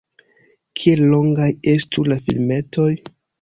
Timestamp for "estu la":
1.75-2.19